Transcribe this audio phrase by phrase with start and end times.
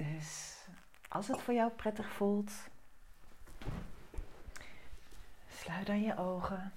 [0.00, 0.56] Dus
[1.08, 2.52] als het voor jou prettig voelt,
[5.48, 6.72] sluit dan je ogen.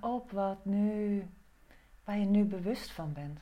[0.00, 1.26] Op wat nu,
[2.04, 3.40] waar je nu bewust van bent.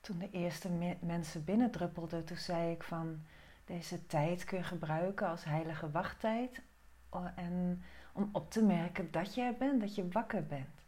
[0.00, 3.22] Toen de eerste me mensen binnendruppelden, toen zei ik van
[3.64, 6.62] deze tijd kun je gebruiken als heilige wachttijd.
[7.34, 7.82] En
[8.12, 10.82] om op te merken dat je er bent, dat je wakker bent.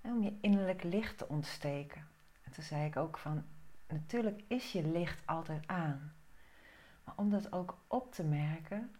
[0.00, 2.06] En om je innerlijk licht te ontsteken.
[2.42, 3.44] En toen zei ik ook van,
[3.92, 6.12] natuurlijk is je licht altijd aan.
[7.04, 8.94] Maar om dat ook op te merken,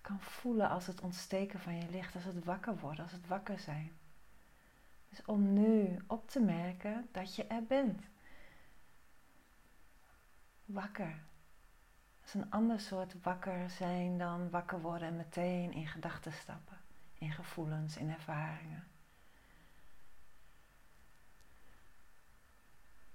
[0.00, 3.58] kan voelen als het ontsteken van je licht, als het wakker wordt, als het wakker
[3.58, 3.92] zijn.
[5.08, 8.02] Dus om nu op te merken dat je er bent.
[10.64, 11.22] Wakker.
[12.20, 16.76] Dat is een ander soort wakker zijn dan wakker worden en meteen in gedachten stappen,
[17.18, 18.84] in gevoelens, in ervaringen.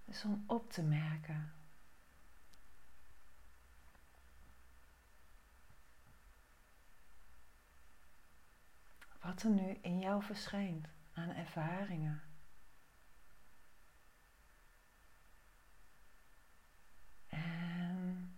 [0.09, 1.53] Dus om op te merken.
[9.21, 12.21] Wat er nu in jou verschijnt aan ervaringen.
[17.27, 18.37] En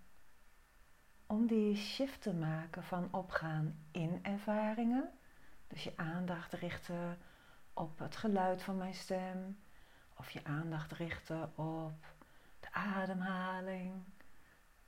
[1.25, 5.09] om die shift te maken van opgaan in ervaringen,
[5.67, 7.17] dus je aandacht richten
[7.73, 9.57] op het geluid van mijn stem,
[10.21, 12.05] of je aandacht richten op
[12.59, 13.93] de ademhaling,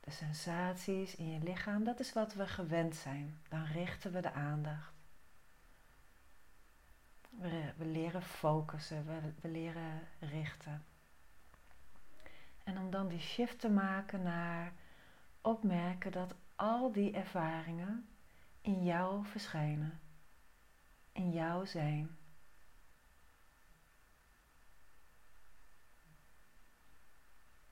[0.00, 1.84] de sensaties in je lichaam.
[1.84, 3.38] Dat is wat we gewend zijn.
[3.48, 4.92] Dan richten we de aandacht.
[7.30, 10.84] We, we leren focussen, we, we leren richten.
[12.64, 14.72] En om dan die shift te maken naar
[15.40, 18.08] opmerken dat al die ervaringen
[18.60, 20.00] in jou verschijnen,
[21.12, 22.16] in jou zijn.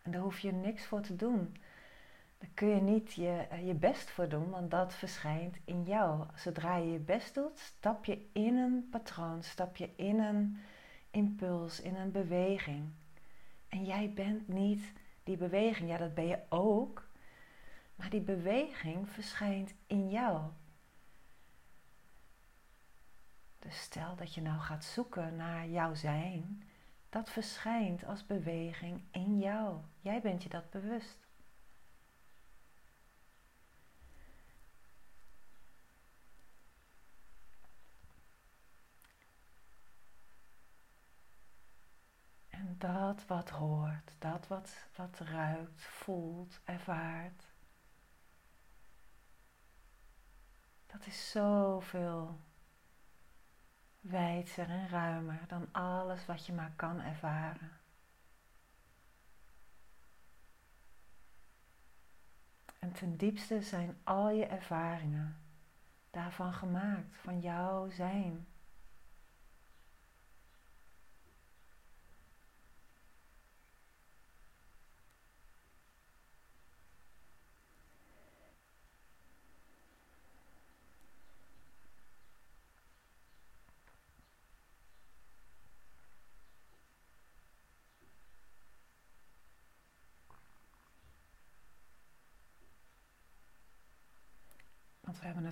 [0.02, 1.56] En daar hoef je niks voor te doen.
[2.38, 6.26] Daar kun je niet je, eh, je best voor doen, want dat verschijnt in jou.
[6.34, 10.58] Zodra je je best doet, stap je in een patroon, stap je in een
[11.10, 12.88] impuls, in een beweging.
[13.68, 14.92] En jij bent niet
[15.24, 15.88] die beweging.
[15.90, 17.10] Ja, dat ben je ook.
[17.96, 20.40] Maar die beweging verschijnt in jou.
[23.58, 26.62] Dus stel dat je nou gaat zoeken naar jouw zijn,
[27.12, 29.80] dat verschijnt als beweging in jou.
[30.00, 31.26] Jij bent je dat bewust.
[42.48, 47.44] En dat wat hoort, dat wat, wat ruikt, voelt, ervaart,
[50.86, 52.40] dat is zoveel
[54.02, 57.70] wijdser en ruimer dan alles wat je maar kan ervaren.
[62.78, 65.36] En ten diepste zijn al je ervaringen
[66.10, 68.46] daarvan gemaakt, van jouw zijn.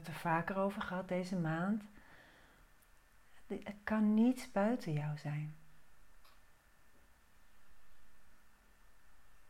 [0.01, 1.85] Het er vaker over gehad deze maand.
[3.47, 5.57] Het kan niets buiten jou zijn.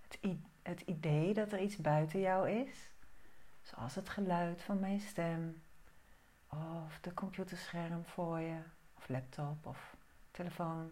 [0.01, 0.19] Het,
[0.63, 2.91] het idee dat er iets buiten jou is,
[3.63, 5.63] zoals het geluid van mijn stem,
[6.49, 8.59] of de computerscherm voor je,
[8.97, 9.97] of laptop of
[10.31, 10.91] telefoon.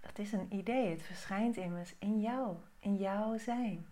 [0.00, 3.86] Dat is een idee, het verschijnt immers in jou, in jouw zijn.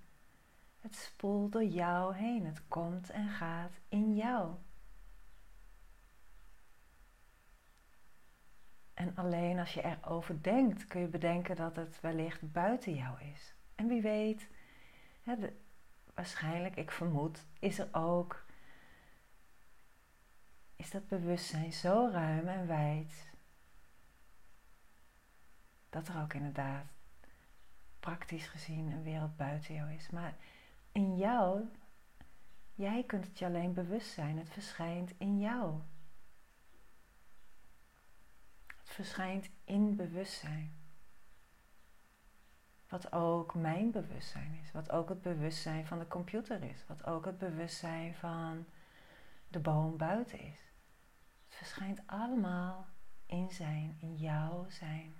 [0.87, 2.47] Het spoelt door jou heen.
[2.47, 4.55] Het komt en gaat in jou.
[8.95, 13.55] En alleen als je erover denkt, kun je bedenken dat het wellicht buiten jou is.
[13.75, 14.49] En wie weet,
[16.15, 18.45] waarschijnlijk, ik vermoed, is er ook
[20.77, 23.31] is dat bewustzijn zo ruim en wijd
[25.91, 26.87] dat er ook inderdaad
[28.01, 30.11] praktisch gezien een wereld buiten jou is.
[30.11, 30.35] Maar
[30.97, 31.65] in jou,
[32.75, 34.39] jij kunt het je alleen bewust zijn.
[34.39, 35.81] Het verschijnt in jou.
[38.67, 40.75] Het verschijnt in bewustzijn.
[42.89, 44.73] Wat ook mijn bewustzijn is.
[44.73, 46.87] Wat ook het bewustzijn van de computer is.
[46.87, 48.67] Wat ook het bewustzijn van
[49.49, 50.61] de boom buiten is.
[51.45, 52.87] Het verschijnt allemaal
[53.27, 55.16] in zijn, in jouw zijn.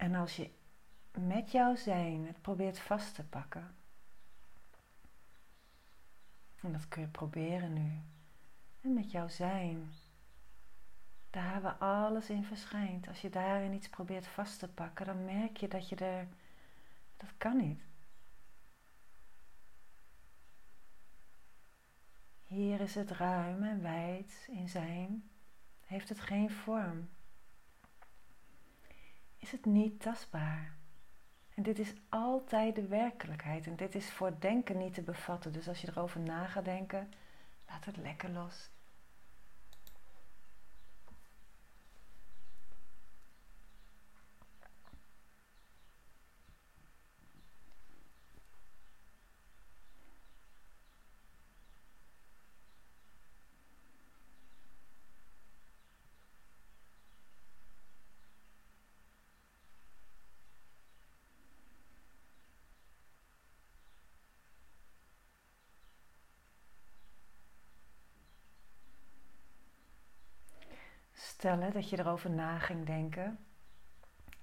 [0.00, 0.50] En als je
[1.18, 3.74] met jouw zijn het probeert vast te pakken,
[6.60, 8.02] en dat kun je proberen nu,
[8.80, 9.92] en met jouw zijn,
[11.30, 15.56] daar waar alles in verschijnt, als je daarin iets probeert vast te pakken, dan merk
[15.56, 16.28] je dat je er,
[17.16, 17.82] dat kan niet.
[22.44, 25.30] Hier is het ruim en wijd in zijn,
[25.80, 27.08] heeft het geen vorm
[29.40, 30.74] is het niet tastbaar.
[31.54, 33.66] En dit is altijd de werkelijkheid.
[33.66, 35.52] En dit is voor denken niet te bevatten.
[35.52, 37.12] Dus als je erover na gaat denken,
[37.68, 38.70] laat het lekker los.
[71.40, 73.38] Stel dat je erover na ging denken.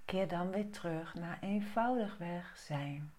[0.06, 3.14] Keer dan weer terug naar eenvoudigweg zijn.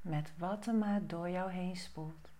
[0.00, 2.30] Met wat er maar door jou heen spoelt.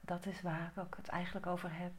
[0.00, 1.92] Dat is waar ik het eigenlijk over heb.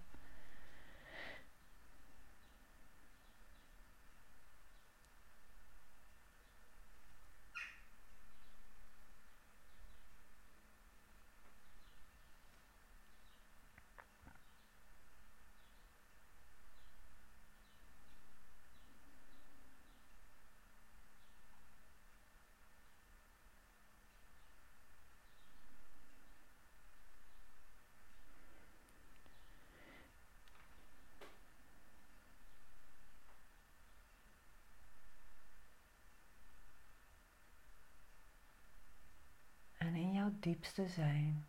[40.46, 41.46] Diepste zijn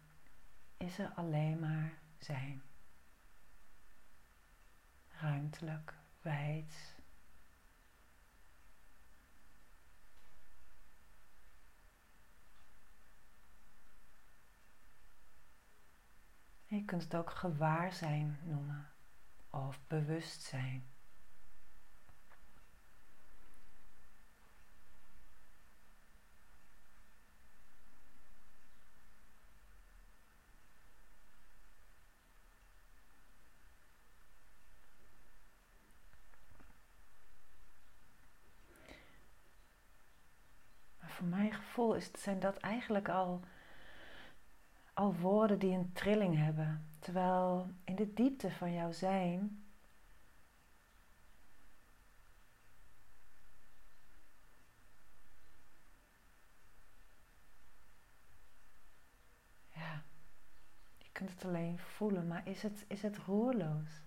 [0.77, 2.63] is er alleen maar zijn.
[5.09, 6.95] Ruimtelijk, wijd.
[16.67, 18.93] Je kunt het ook gewaarzijn noemen
[19.51, 20.96] of bewustzijn.
[41.17, 43.41] Voor mijn gevoel is, zijn dat eigenlijk al,
[44.95, 46.87] al woorden die een trilling hebben.
[46.99, 49.65] Terwijl in de diepte van jouw zijn
[59.75, 60.03] ja,
[60.99, 64.06] je kunt het alleen voelen, maar is het, is het roerloos?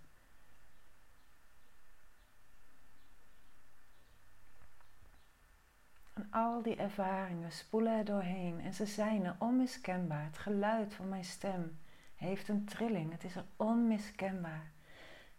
[6.31, 10.23] Al die ervaringen spoelen er doorheen en ze zijn er onmiskenbaar.
[10.23, 11.77] Het geluid van mijn stem
[12.15, 14.71] heeft een trilling, het is er onmiskenbaar.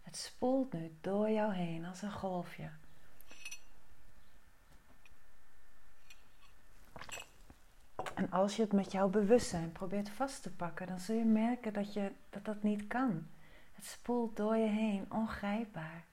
[0.01, 2.69] Het spoelt nu door jou heen als een golfje.
[8.15, 11.73] En als je het met jouw bewustzijn probeert vast te pakken, dan zul je merken
[11.73, 13.27] dat je, dat, dat niet kan.
[13.73, 16.03] Het spoelt door je heen, ongrijpbaar.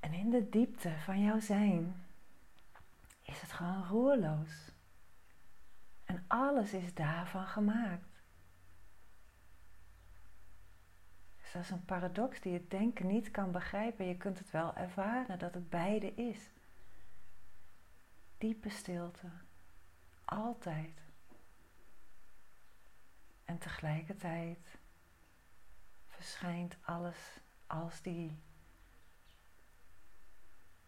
[0.00, 1.94] En in de diepte van jouw zijn
[3.30, 4.72] is het gewoon roerloos.
[6.04, 8.22] En alles is daarvan gemaakt.
[11.36, 14.06] Dus dat is een paradox die het denken niet kan begrijpen.
[14.06, 16.50] Je kunt het wel ervaren dat het beide is.
[18.38, 19.30] Diepe stilte.
[20.24, 21.00] Altijd.
[23.44, 24.78] En tegelijkertijd
[26.06, 28.42] verschijnt alles als die,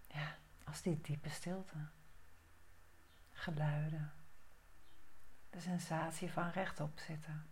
[0.07, 1.77] ja, als die diepe stilte.
[3.43, 4.13] Geluiden.
[5.51, 7.47] De sensatie van rechtop zitten.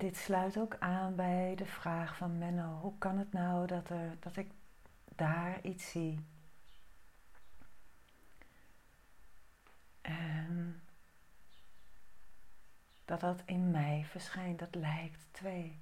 [0.00, 4.16] dit sluit ook aan bij de vraag van Menno: hoe kan het nou dat, er,
[4.20, 4.50] dat ik
[5.16, 6.24] daar iets zie?
[10.00, 10.82] En
[13.04, 15.80] dat dat in mij verschijnt, dat lijkt twee.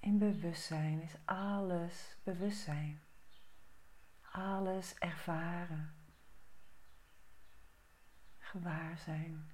[0.00, 3.00] In bewustzijn is alles bewustzijn
[4.30, 5.94] alles ervaren,
[8.38, 9.50] gewaar zijn.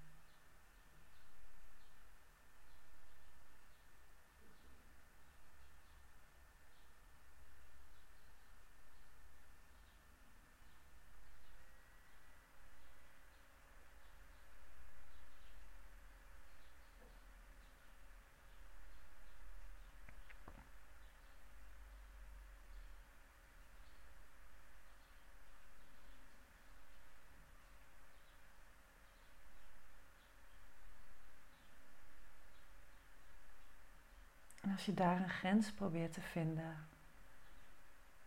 [34.87, 36.87] Je daar een grens probeert te vinden,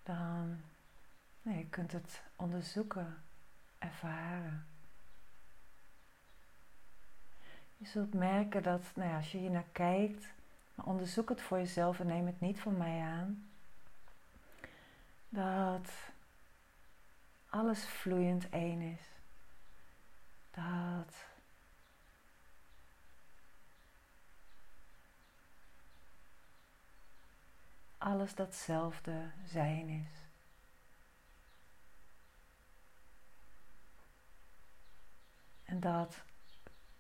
[0.04, 0.62] dan
[1.42, 3.18] nee, je kunt het onderzoeken,
[3.78, 4.66] ervaren.
[7.78, 10.28] Je zult merken dat nou ja, als je hier naar kijkt,
[10.76, 13.50] maar onderzoek het voor jezelf en neem het niet van mij aan,
[15.30, 15.92] dat
[17.50, 19.02] alles vloeiend één is.
[20.52, 21.29] Dat
[28.00, 30.28] alles datzelfde zijn is.
[35.64, 36.24] En dat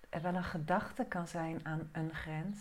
[0.09, 2.59] er wel een gedachte kan zijn aan een grens.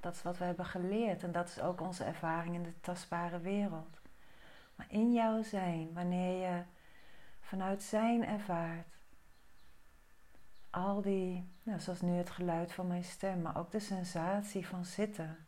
[0.00, 3.40] Dat is wat we hebben geleerd en dat is ook onze ervaring in de tastbare
[3.40, 4.00] wereld.
[4.74, 6.62] Maar in jouw zijn, wanneer je
[7.40, 8.86] vanuit zijn ervaart,
[10.70, 14.84] al die, nou, zoals nu het geluid van mijn stem, maar ook de sensatie van
[14.84, 15.46] zitten,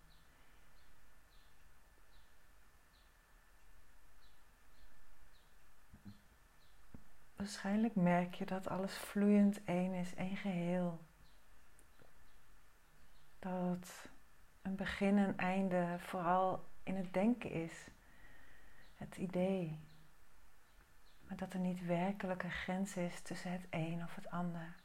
[7.45, 11.05] Waarschijnlijk merk je dat alles vloeiend één is, één geheel.
[13.39, 14.09] Dat
[14.63, 17.89] een begin en einde vooral in het denken is,
[18.95, 19.81] het idee.
[21.21, 24.77] Maar dat er niet werkelijk een grens is tussen het een of het ander.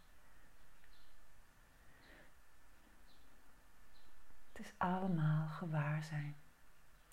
[4.51, 6.36] Het is allemaal gewaar zijn,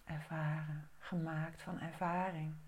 [0.05, 2.66] ervaren, gemaakt van ervaring.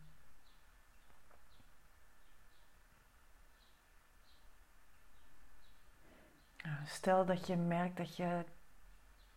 [6.69, 8.45] Nou, stel dat je merkt dat, je,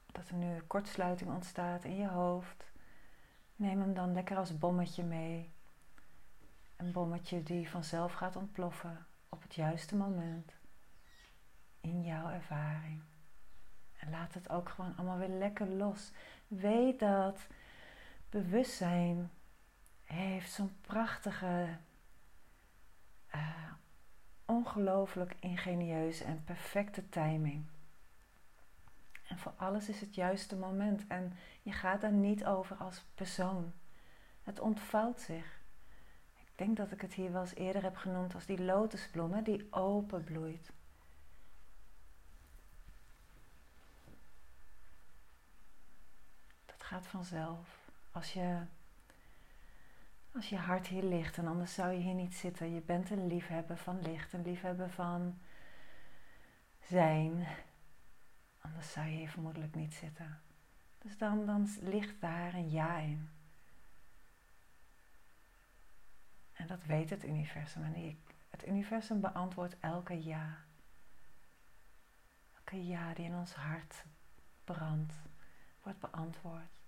[0.06, 2.72] dat er nu een kortsluiting ontstaat in je hoofd.
[3.56, 5.52] Neem hem dan lekker als bommetje mee.
[6.76, 10.56] Een bommetje die vanzelf gaat ontploffen op het juiste moment.
[11.82, 13.02] In jouw ervaring.
[13.98, 16.12] En laat het ook gewoon allemaal weer lekker los.
[16.48, 17.48] Weet dat
[18.30, 19.32] bewustzijn
[20.04, 21.78] heeft zo'n prachtige
[23.36, 23.71] uh,
[24.52, 27.66] ongelooflijk ingenieus en perfecte timing.
[29.28, 33.74] En voor alles is het juiste moment en je gaat daar niet over als persoon.
[34.44, 35.60] Het ontvouwt zich.
[36.34, 39.68] Ik denk dat ik het hier wel eens eerder heb genoemd als die lotusbloem die
[39.74, 40.72] open bloeit.
[46.66, 47.90] Dat gaat vanzelf.
[48.12, 48.62] Als je
[50.34, 52.74] als je hart hier ligt en anders zou je hier niet zitten.
[52.74, 55.40] Je bent een liefhebber van licht, een liefhebber van
[56.80, 57.48] zijn.
[58.60, 60.42] Anders zou je hier vermoedelijk niet zitten.
[60.98, 63.30] Dus dan, ligt daar een ja in.
[66.54, 67.84] En dat weet het universum.
[67.84, 68.20] En
[68.50, 70.58] het universum beantwoordt elke ja.
[72.56, 74.04] Elke ja die in ons hart
[74.64, 75.14] brandt,
[75.84, 76.81] wordt beantwoord.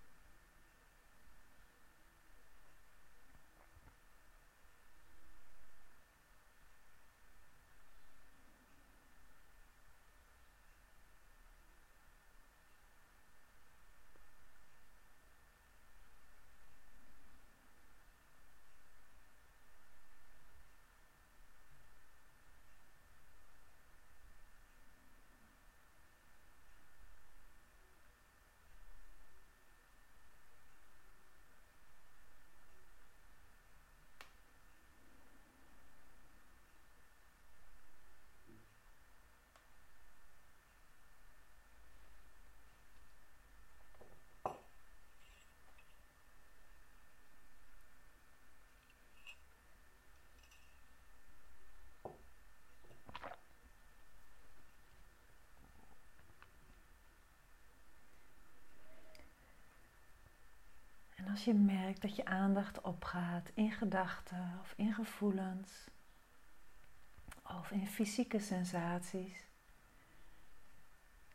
[61.46, 65.88] Je merkt dat je aandacht opgaat in gedachten of in gevoelens
[67.44, 69.48] of in fysieke sensaties,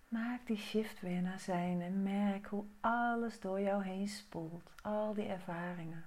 [0.09, 5.15] maak die shift weer naar zijn en merk hoe alles door jou heen spoelt, al
[5.15, 6.05] die ervaringen.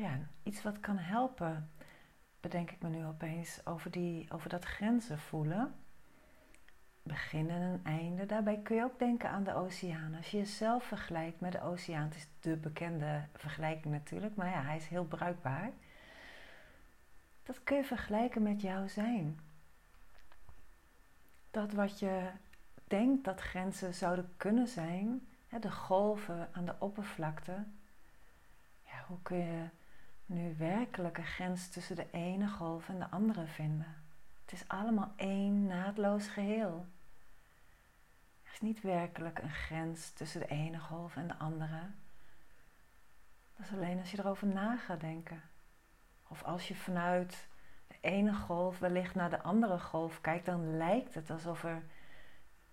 [0.00, 0.18] ja,
[0.50, 1.70] iets wat kan helpen,
[2.40, 5.74] bedenk ik me nu opeens, over, die, over dat grenzen voelen.
[7.02, 8.26] Beginnen en einde.
[8.26, 10.14] Daarbij kun je ook denken aan de oceaan.
[10.14, 14.62] Als je jezelf vergelijkt met de oceaan, het is de bekende vergelijking natuurlijk, maar ja,
[14.62, 15.70] hij is heel bruikbaar.
[17.42, 19.40] Dat kun je vergelijken met jouw zijn.
[21.50, 22.30] Dat wat je
[22.84, 25.26] denkt dat grenzen zouden kunnen zijn,
[25.60, 27.64] de golven aan de oppervlakte,
[28.84, 29.68] ja, hoe kun je
[30.30, 33.96] nu werkelijke grens tussen de ene golf en de andere vinden.
[34.44, 36.86] Het is allemaal één naadloos geheel.
[38.42, 41.80] Er is niet werkelijk een grens tussen de ene golf en de andere.
[43.56, 45.42] Dat is alleen als je erover na gaat denken.
[46.28, 47.48] Of als je vanuit
[47.86, 51.82] de ene golf wellicht naar de andere golf kijkt, dan lijkt het alsof er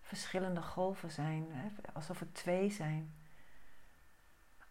[0.02, 1.48] verschillende golven zijn,
[1.94, 3.14] alsof er twee zijn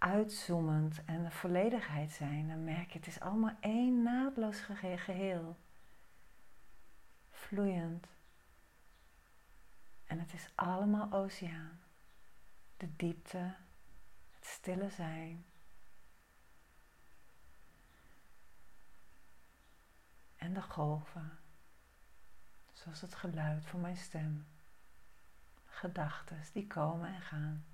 [0.06, 4.60] uitzoomend en de volledigheid zijn, dan merk je het is allemaal één naadloos
[4.96, 5.56] geheel.
[7.30, 8.06] Vloeiend.
[10.04, 11.80] En het is allemaal oceaan.
[12.76, 13.54] De diepte,
[14.30, 15.44] het stille zijn.
[20.36, 21.38] En de golven,
[22.72, 24.46] zoals het geluid van mijn stem.
[25.64, 27.64] Gedachten die komen en gaan.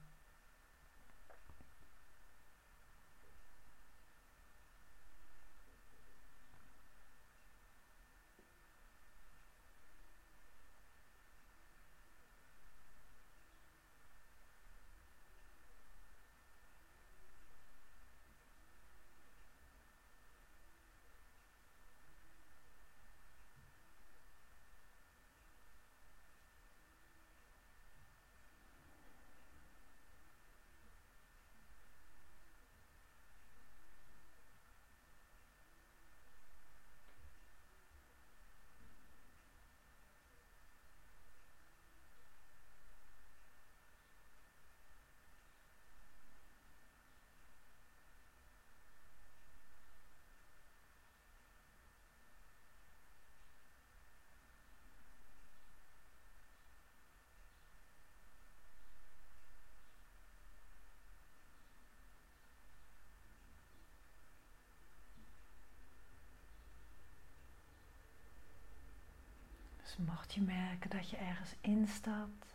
[69.96, 72.54] Dus mocht je merken dat je ergens instapt,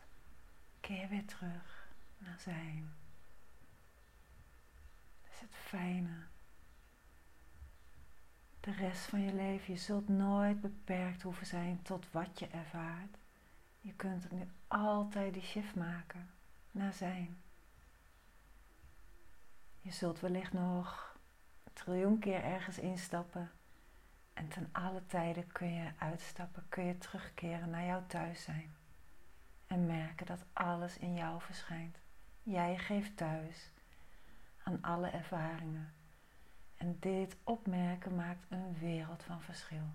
[0.79, 2.93] keer weer terug naar zijn.
[5.23, 6.25] Dat is het fijne.
[8.59, 13.17] De rest van je leven, je zult nooit beperkt hoeven zijn tot wat je ervaart.
[13.81, 16.29] Je kunt nu altijd die shift maken
[16.71, 17.37] naar zijn.
[19.81, 21.17] Je zult wellicht nog
[21.63, 23.51] een triljoen keer ergens instappen
[24.37, 28.75] en ten alle tijden kun je uitstappen, kun je terugkeren naar jouw thuis zijn.
[29.67, 31.99] En merken dat alles in jou verschijnt.
[32.43, 33.71] Jij geeft thuis
[34.63, 35.93] aan alle ervaringen.
[36.75, 39.85] En dit opmerken maakt een wereld van verschil.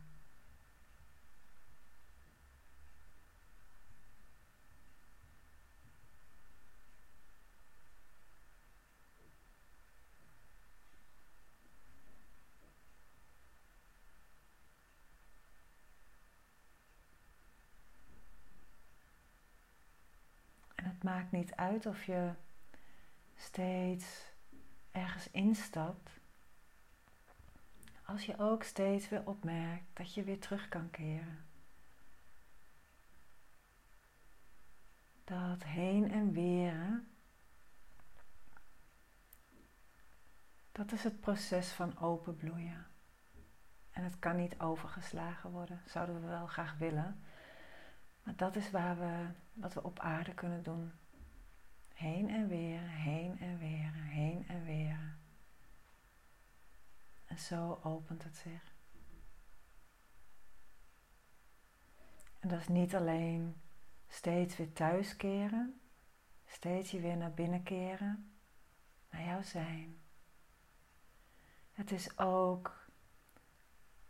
[21.02, 22.30] Maakt niet uit of je
[23.36, 24.32] steeds
[24.90, 26.10] ergens instapt.
[28.04, 31.44] Als je ook steeds weer opmerkt dat je weer terug kan keren.
[35.24, 37.02] Dat heen en weer.
[40.72, 42.86] Dat is het proces van openbloeien.
[43.90, 45.80] En het kan niet overgeslagen worden.
[45.86, 47.22] Zouden we wel graag willen.
[48.22, 50.92] Maar dat is waar we, wat we op aarde kunnen doen.
[51.94, 55.16] Heen en weer, heen en weer, heen en weer.
[57.24, 58.74] En zo opent het zich.
[62.38, 63.60] En dat is niet alleen
[64.08, 65.80] steeds weer thuiskeren,
[66.46, 68.32] steeds je weer naar binnen keren,
[69.10, 70.00] naar jouw zijn.
[71.72, 72.86] Het is ook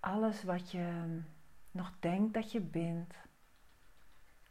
[0.00, 1.20] alles wat je
[1.70, 3.14] nog denkt dat je bindt,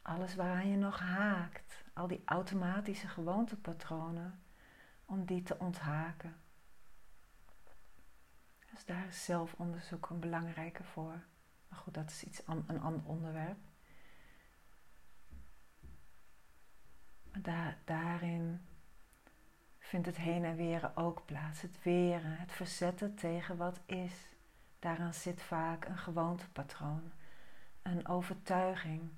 [0.02, 4.44] alles waaraan je nog haakt, al die automatische gewoontepatronen,
[5.06, 6.36] om die te onthaken.
[8.72, 11.24] Dus daar is zelfonderzoek een belangrijke voor.
[11.68, 13.58] Maar goed, dat is iets, een ander onderwerp.
[17.32, 18.62] Maar daar, daarin
[19.80, 21.62] vindt het heen en weren ook plaats.
[21.62, 24.14] Het weren, het verzetten tegen wat is.
[24.80, 27.12] Daaraan zit vaak een gewoontepatroon,
[27.82, 29.12] een overtuiging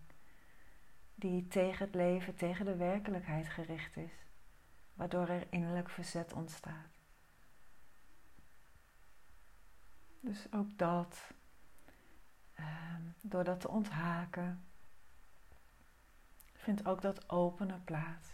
[1.15, 4.13] die tegen het leven, tegen de werkelijkheid gericht is,
[4.93, 6.99] waardoor er innerlijk verzet ontstaat.
[10.19, 11.34] Dus ook dat,
[12.54, 14.65] ehm, door dat te onthaken,
[16.54, 18.32] vindt ook dat openen plaats.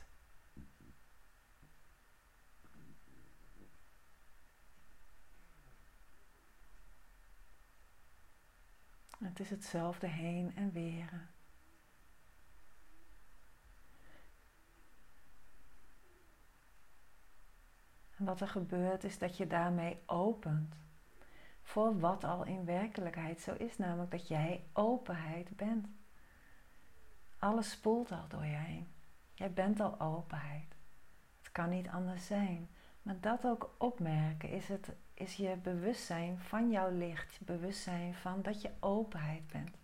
[9.19, 11.29] Het is hetzelfde heen en weren.
[18.19, 20.75] En wat er gebeurt is dat je daarmee opent
[21.61, 25.87] voor wat al in werkelijkheid zo is, namelijk dat jij openheid bent.
[27.39, 28.87] Alles spoelt al door je heen.
[29.33, 30.75] Jij bent al openheid.
[31.37, 32.69] Het kan niet anders zijn.
[33.01, 38.61] Maar dat ook opmerken is, het, is je bewustzijn van jouw licht, bewustzijn van dat
[38.61, 39.78] je openheid bent.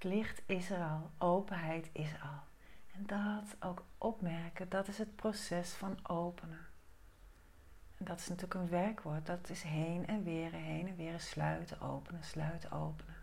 [0.00, 2.42] Het licht is er al, openheid is al.
[2.92, 6.66] En dat ook opmerken, dat is het proces van openen.
[7.96, 11.80] En dat is natuurlijk een werkwoord, dat is heen en weer, heen en weer, sluiten,
[11.80, 13.14] openen, sluiten, openen.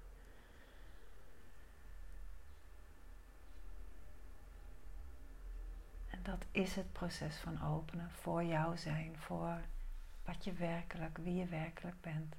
[6.10, 9.62] En dat is het proces van openen voor jou zijn, voor
[10.26, 12.36] wat je werkelijk, wie je werkelijk bent.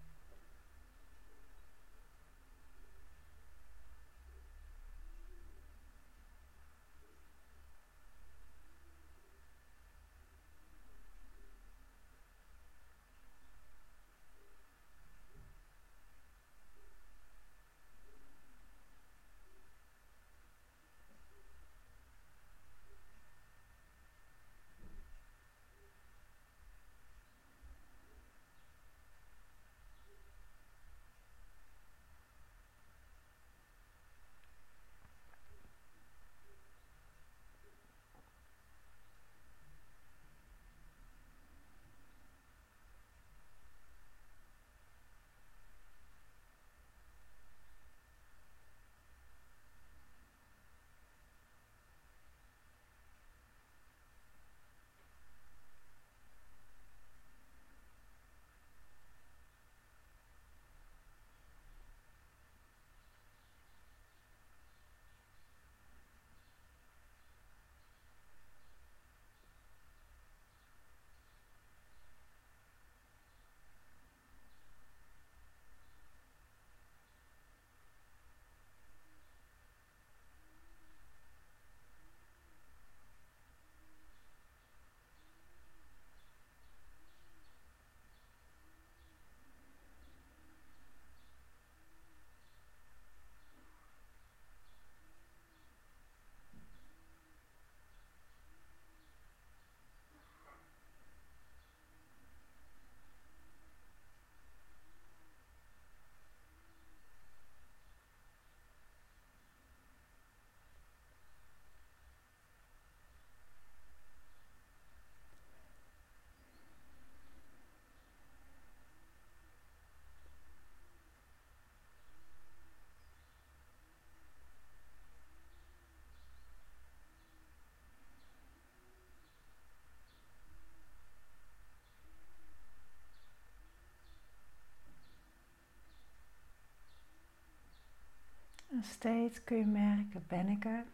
[138.83, 140.85] Steeds kun je merken, ben ik er?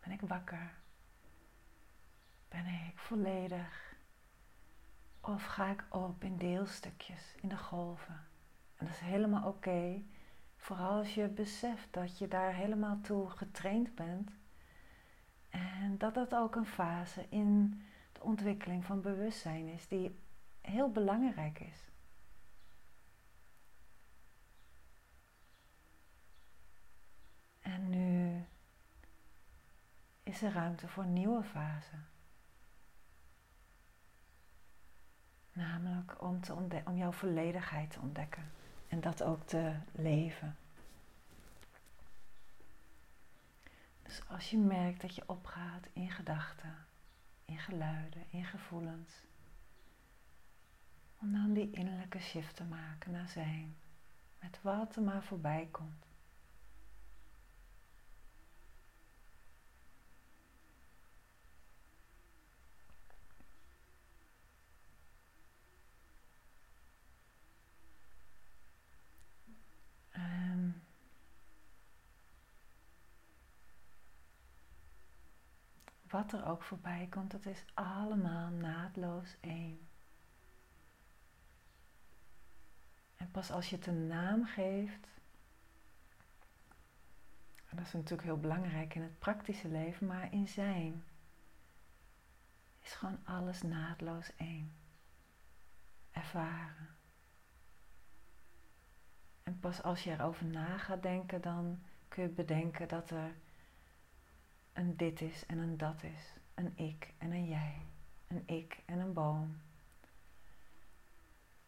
[0.00, 0.74] Ben ik wakker?
[2.48, 3.96] Ben ik volledig?
[5.20, 8.26] Of ga ik op in deelstukjes, in de golven?
[8.76, 10.02] En dat is helemaal oké.
[10.56, 14.30] Vooral als je beseft dat je daar helemaal toe getraind bent.
[15.50, 17.82] En dat dat ook een fase in
[18.12, 20.18] de ontwikkeling van bewustzijn is, die
[20.60, 21.92] heel belangrijk is.
[27.74, 28.44] En nu
[30.22, 31.96] is er ruimte voor een nieuwe fase.
[35.52, 38.50] Namelijk om, te om jouw volledigheid te ontdekken
[38.88, 40.56] en dat ook te leven.
[44.02, 46.86] Dus als je merkt dat je opgaat in gedachten,
[47.44, 49.12] in geluiden, in gevoelens,
[51.16, 53.76] om dan die innerlijke shift te maken naar zijn,
[54.40, 56.13] met wat er maar voorbij komt.
[76.30, 79.88] Wat er ook voorbij komt, dat is allemaal naadloos één.
[83.16, 85.08] En pas als je het een naam geeft,
[87.68, 91.04] en dat is natuurlijk heel belangrijk in het praktische leven, maar in zijn,
[92.80, 94.72] is gewoon alles naadloos één.
[96.10, 96.88] Ervaren.
[99.42, 103.34] En pas als je erover na gaat denken, dan kun je bedenken dat er
[104.74, 106.34] een dit is en een dat is.
[106.54, 107.74] Een ik en een jij.
[108.26, 109.56] Een ik en een boom.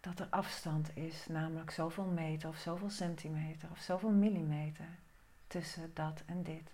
[0.00, 4.88] Dat er afstand is, namelijk zoveel meter of zoveel centimeter of zoveel millimeter
[5.46, 6.70] tussen dat en dit.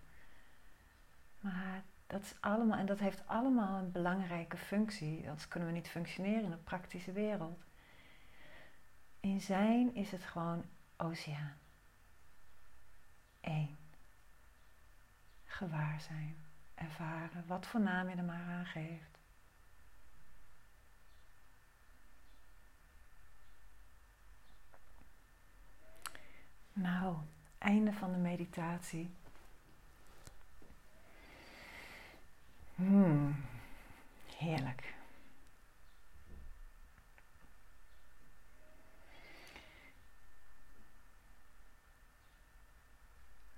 [1.40, 5.88] Maar dat is allemaal, en dat heeft allemaal een belangrijke functie, anders kunnen we niet
[5.88, 7.64] functioneren in de praktische wereld.
[9.20, 10.64] In zijn is het gewoon
[10.96, 11.58] oceaan.
[13.40, 13.76] Eén
[15.62, 16.36] gewaar zijn,
[16.74, 19.18] ervaren, wat voor naam je er maar aan geeft.
[26.72, 27.16] Nou,
[27.58, 29.10] einde van de meditatie.
[32.74, 33.36] Hmm,
[34.36, 34.94] heerlijk.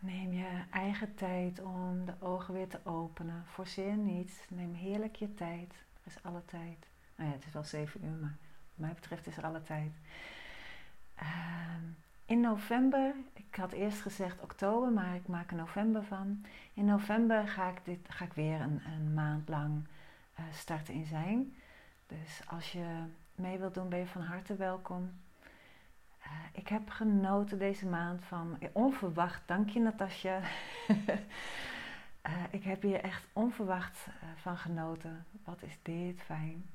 [0.04, 3.44] Neem je eigen tijd om de ogen weer te openen.
[3.46, 4.32] Forceer niets.
[4.48, 5.72] Neem heerlijk je tijd.
[5.72, 6.86] Er is alle tijd.
[7.16, 8.36] Nou ja, het is wel zeven uur, maar
[8.68, 9.92] wat mij betreft is er alle tijd.
[11.14, 11.82] Ehm,
[12.26, 16.44] in november, ik had eerst gezegd oktober, maar ik maak er november van.
[16.74, 19.86] In november ga ik, dit, ga ik weer een, een maand lang
[20.38, 21.54] uh, starten in zijn.
[22.06, 23.02] Dus als je
[23.34, 25.10] mee wilt doen, ben je van harte welkom.
[26.34, 29.42] Eh, ik heb genoten deze maand van onverwacht.
[29.46, 30.40] Dank je, Natasja.
[32.26, 35.26] uh, ik heb hier echt onverwacht van genoten.
[35.44, 36.70] Wat is dit fijn.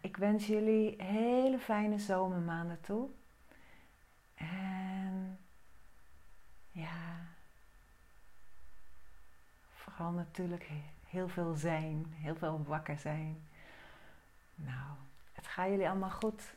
[0.00, 3.08] ik wens jullie hele fijne zomermaanden toe.
[4.34, 5.38] En
[6.70, 7.26] ja,
[9.74, 10.70] vooral natuurlijk
[11.08, 13.48] heel veel zijn, heel veel wakker zijn.
[14.54, 14.96] Nou,
[15.32, 16.54] het gaat jullie allemaal goed.